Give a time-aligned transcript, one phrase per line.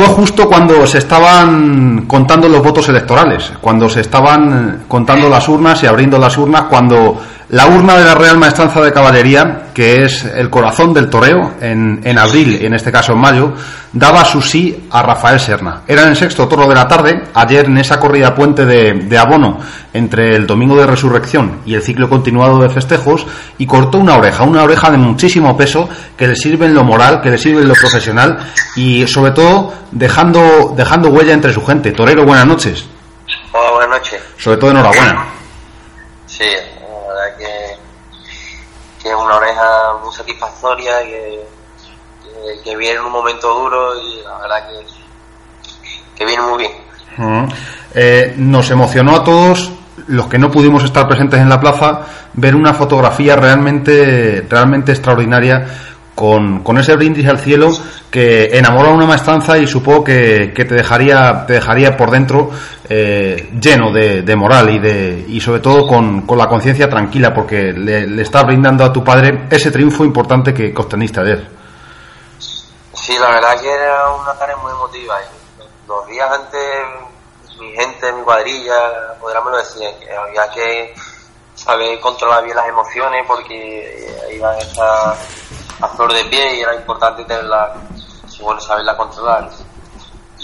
[0.00, 5.82] fue justo cuando se estaban contando los votos electorales, cuando se estaban contando las urnas
[5.82, 7.20] y abriendo las urnas, cuando
[7.50, 12.00] la urna de la Real Maestranza de Caballería, que es el corazón del toreo, en,
[12.04, 13.52] en abril, en este caso en mayo,
[13.92, 15.82] daba su sí a Rafael Serna.
[15.86, 19.18] Era en el sexto toro de la tarde, ayer en esa corrida puente de, de
[19.18, 19.58] abono
[19.92, 23.26] entre el domingo de resurrección y el ciclo continuado de festejos,
[23.58, 27.20] y cortó una oreja, una oreja de muchísimo peso que le sirve en lo moral,
[27.20, 28.38] que le sirve en lo profesional
[28.76, 31.90] y sobre todo dejando, dejando huella entre su gente.
[31.90, 32.88] Torero, buenas noches.
[33.52, 34.22] Hola, buenas noches.
[34.38, 35.24] Sobre todo enhorabuena.
[36.26, 39.62] Sí, la verdad que, que es una oreja
[40.02, 40.14] muy
[42.64, 44.86] que viene en un momento duro y la verdad que,
[46.16, 46.72] que viene muy bien.
[47.16, 47.48] Mm.
[47.94, 49.72] Eh, nos emocionó a todos
[50.06, 52.02] los que no pudimos estar presentes en la plaza
[52.34, 55.66] ver una fotografía realmente realmente extraordinaria
[56.20, 57.70] con, con ese brindis al cielo
[58.10, 62.50] que enamora una maestranza y supongo que, que te dejaría te dejaría por dentro
[62.86, 67.32] eh, lleno de, de moral y de y sobre todo con, con la conciencia tranquila
[67.32, 71.48] porque le, le estás brindando a tu padre ese triunfo importante que, obteniste ayer.
[72.92, 75.18] Sí, la verdad que era una tarea muy emotiva.
[75.22, 80.94] y Los días antes, mi gente, mi cuadrilla, podrán me lo decían, que había que
[81.54, 85.16] saber controlar bien las emociones porque iban a estar
[85.80, 87.74] a flor de pie y era importante tenerla,
[88.40, 89.50] bueno, saberla controlar.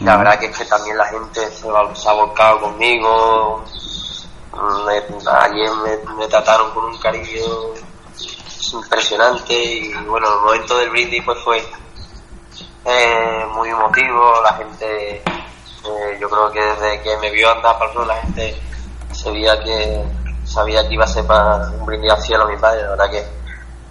[0.00, 3.64] Y la verdad que es que también la gente se, va- se ha volcado conmigo.
[4.86, 7.42] Me- ayer me, me trataron con un cariño
[8.72, 11.62] impresionante y bueno, el momento del brindis pues fue
[12.84, 17.88] eh, muy emotivo, la gente, eh, yo creo que desde que me vio andar por
[17.88, 18.60] el suelo, la gente
[19.12, 20.04] sabía que
[20.44, 23.10] sabía que iba a ser para un brindis al cielo a mi padre, la verdad
[23.10, 23.26] que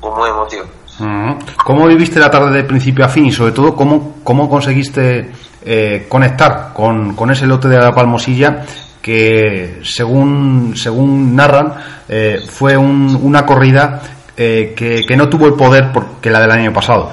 [0.00, 0.64] fue muy emotivo.
[0.98, 1.32] Mm.
[1.64, 5.30] ¿Cómo viviste la tarde de principio a fin y sobre todo cómo, cómo conseguiste
[5.64, 8.64] eh, conectar con, con ese lote de la Palmosilla
[9.00, 11.74] que según, según narran
[12.08, 14.00] eh, fue un- una corrida
[14.36, 15.90] eh, que, que no tuvo el poder
[16.20, 17.12] que la del año pasado?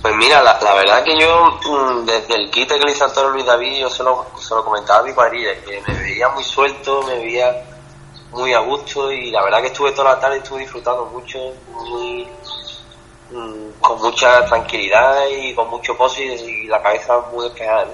[0.00, 3.30] Pues mira, la, la verdad que yo, mm, desde el quite que le hizo Antonio
[3.30, 6.42] Luis David, yo se lo, se lo comentaba a mi cuadrilla, que me veía muy
[6.42, 7.46] suelto, me veía
[8.32, 11.38] muy a gusto y la verdad que estuve toda la tarde, estuve disfrutando mucho,
[11.68, 12.26] muy,
[13.30, 17.86] mm, con mucha tranquilidad y con mucho pozo y, la cabeza muy despejada.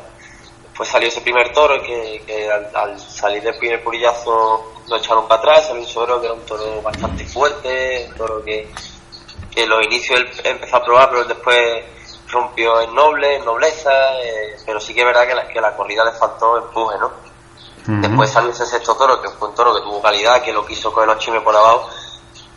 [0.62, 5.26] Después salió ese primer toro que, que al, al salir del primer purillazo lo echaron
[5.26, 8.68] para atrás, salió un toro que era un toro bastante fuerte, un toro que,
[9.50, 11.84] que los inicios él empezó a probar, pero después
[12.28, 13.90] rompió en noble, en nobleza,
[14.22, 17.27] eh, pero sí que es verdad que la, que la corrida le faltó empuje, ¿no?
[17.90, 20.92] Después salió ese sexto toro, que fue un toro que tuvo calidad, que lo quiso
[20.92, 21.88] coger los chimes por abajo,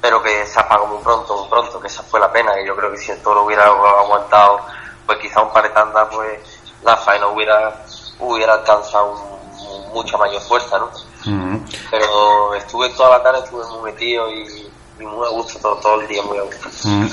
[0.01, 2.75] pero que se apagó muy pronto, muy pronto, que esa fue la pena, que yo
[2.75, 4.59] creo que si el toro hubiera aguantado,
[5.05, 6.39] pues quizá un par de tandas, pues
[6.83, 7.73] la faena hubiera,
[8.19, 10.89] hubiera alcanzado un- mucha mayor fuerza, ¿no?
[11.25, 11.57] Mm.
[11.91, 14.69] Pero estuve toda la tarde, estuve muy metido y,
[14.99, 16.67] y muy a gusto, todo, todo el día muy a gusto.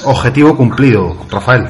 [0.05, 1.69] Objetivo cumplido, Rafael.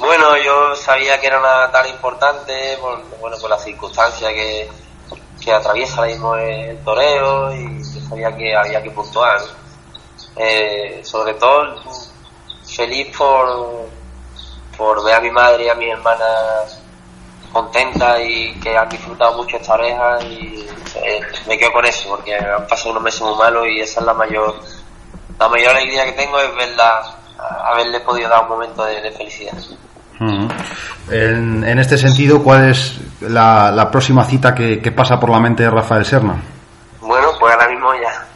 [0.00, 4.70] Bueno, yo sabía que era una tarea importante, por, bueno, por las circunstancias que,
[5.40, 9.40] que atraviesa ahora mismo el toreo y yo sabía que había que puntuar.
[10.36, 11.74] Eh, sobre todo,
[12.64, 13.88] feliz por,
[14.76, 16.24] por ver a mi madre y a mi hermana
[17.52, 20.68] contentas y que han disfrutado mucho esta oreja y
[21.04, 24.06] eh, me quedo con eso porque han pasado unos meses muy malos y esa es
[24.06, 24.54] la mayor
[25.36, 27.02] la mayor alegría que tengo es verla
[27.64, 29.56] haberle podido dar un momento de, de felicidad.
[30.18, 30.48] Mm.
[31.10, 35.40] En, en este sentido, ¿cuál es la, la próxima cita que, que pasa por la
[35.40, 36.42] mente de Rafael Serna?
[37.00, 38.26] Bueno, pues ahora mismo ya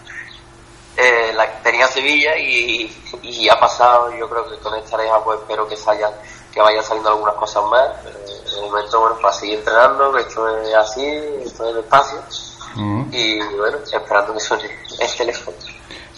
[0.96, 2.90] eh, la tenía Sevilla y,
[3.22, 6.12] y ha pasado, yo creo que con esta oreja pues espero que salgan,
[6.52, 7.88] que vayan saliendo algunas cosas más.
[8.06, 11.04] Eh, de momento, bueno, para seguir entrenando, que esto es así,
[11.44, 12.18] esto es despacio.
[13.10, 14.64] Y bueno, esperando que suene
[15.00, 15.56] el teléfono.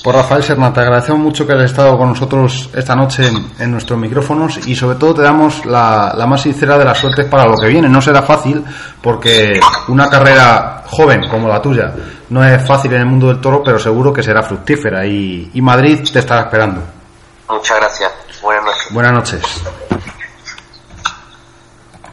[0.07, 3.73] Pues Rafael Serna, te agradecemos mucho que hayas estado con nosotros esta noche en, en
[3.73, 7.45] nuestros micrófonos y sobre todo te damos la, la más sincera de las suertes para
[7.45, 7.89] lo que viene.
[7.89, 8.65] No será fácil
[9.03, 9.59] porque
[9.89, 11.93] una carrera joven como la tuya
[12.31, 15.61] no es fácil en el mundo del toro, pero seguro que será fructífera y, y
[15.61, 16.83] Madrid te estará esperando.
[17.49, 18.13] Muchas gracias.
[18.41, 18.87] Buenas noches.
[18.93, 19.86] Buenas noches.